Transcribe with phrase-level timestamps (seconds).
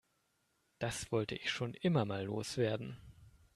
[0.79, 2.97] Das wollte ich schon immer mal loswerden.